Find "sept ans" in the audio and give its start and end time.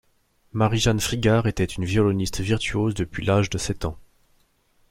3.59-3.99